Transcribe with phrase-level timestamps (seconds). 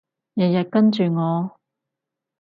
[0.33, 1.59] 日日跟住我